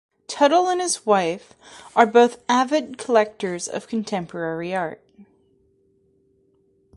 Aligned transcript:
Tuttle 0.25 0.67
and 0.67 0.81
his 0.81 1.05
wife 1.05 1.53
are 1.95 2.07
both 2.07 2.43
avid 2.49 2.97
collectors 2.97 3.67
of 3.67 3.85
contemporary 3.87 4.73
art. 4.73 4.99